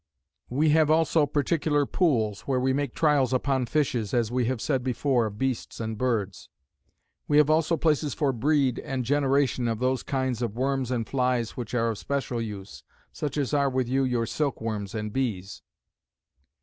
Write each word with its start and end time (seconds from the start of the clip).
"We 0.49 0.69
have 0.69 0.89
also 0.89 1.27
particular 1.27 1.85
pools, 1.85 2.41
where 2.47 2.59
we 2.59 2.73
make 2.73 2.95
trials 2.95 3.33
upon 3.33 3.67
fishes, 3.67 4.15
as 4.15 4.31
we 4.31 4.45
have 4.45 4.59
said 4.59 4.83
before 4.83 5.27
of 5.27 5.37
beasts 5.37 5.79
and 5.79 5.95
birds. 5.95 6.49
"We 7.27 7.37
have 7.37 7.51
also 7.51 7.77
places 7.77 8.15
for 8.15 8.33
breed 8.33 8.79
and 8.79 9.05
generation 9.05 9.67
of 9.67 9.77
those 9.77 10.01
kinds 10.01 10.41
of 10.41 10.55
worms 10.55 10.89
and 10.89 11.07
flies 11.07 11.51
which 11.51 11.75
are 11.75 11.89
of 11.89 11.99
special 11.99 12.41
use; 12.41 12.81
such 13.13 13.37
as 13.37 13.53
are 13.53 13.69
with 13.69 13.87
you 13.87 14.03
your 14.03 14.25
silk 14.25 14.59
worms 14.59 14.95
and 14.95 15.13
bees. 15.13 15.61